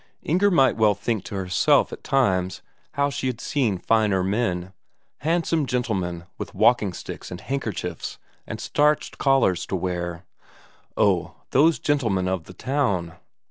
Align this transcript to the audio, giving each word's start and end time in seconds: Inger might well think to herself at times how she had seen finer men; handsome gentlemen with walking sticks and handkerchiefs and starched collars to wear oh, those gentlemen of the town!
Inger 0.23 0.49
might 0.49 0.77
well 0.77 0.95
think 0.95 1.25
to 1.25 1.35
herself 1.35 1.93
at 1.93 2.03
times 2.03 2.63
how 2.93 3.11
she 3.11 3.27
had 3.27 3.39
seen 3.39 3.77
finer 3.77 4.23
men; 4.23 4.73
handsome 5.19 5.67
gentlemen 5.67 6.25
with 6.39 6.55
walking 6.55 6.91
sticks 6.91 7.29
and 7.29 7.39
handkerchiefs 7.39 8.17
and 8.47 8.59
starched 8.59 9.19
collars 9.19 9.67
to 9.67 9.75
wear 9.75 10.25
oh, 10.97 11.35
those 11.51 11.77
gentlemen 11.77 12.27
of 12.27 12.45
the 12.45 12.53
town! 12.55 13.13